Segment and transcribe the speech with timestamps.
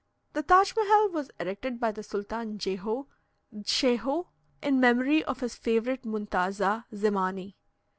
[0.33, 3.05] The Taj Mehal was erected by the Sultan Jehoe
[3.55, 4.25] (Dschehoe),
[4.63, 7.53] in memory of his favourite muntaza, Zemani.